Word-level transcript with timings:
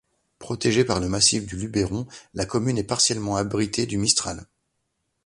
Protégée 0.39 0.83
par 0.83 0.99
le 0.99 1.07
massif 1.07 1.45
du 1.45 1.55
Luberon, 1.57 2.07
la 2.33 2.47
commune 2.47 2.79
est 2.79 2.83
partiellement 2.83 3.35
abritée 3.35 3.85
du 3.85 3.99
mistral. 3.99 4.47